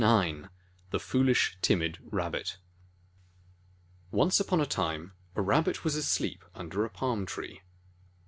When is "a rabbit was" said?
5.35-5.93